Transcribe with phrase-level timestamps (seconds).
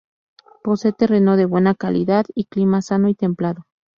[0.63, 3.67] Posee terreno de buena calidad y clima sano y templado.